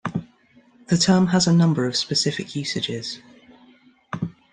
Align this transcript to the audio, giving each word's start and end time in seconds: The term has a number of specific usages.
The 0.87 0.97
term 0.97 1.27
has 1.27 1.45
a 1.45 1.53
number 1.53 1.85
of 1.85 1.95
specific 1.95 2.55
usages. 2.55 3.21